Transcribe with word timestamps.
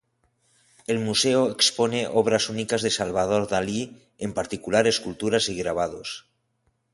El 0.87 0.97
museo 0.97 1.51
expone 1.51 2.07
obras 2.07 2.49
únicas 2.49 2.81
de 2.81 2.89
Salvador 2.89 3.47
Dalí, 3.47 4.01
en 4.17 4.33
particular 4.33 4.87
esculturas 4.87 5.47
y 5.47 5.55
grabados. 5.55 6.25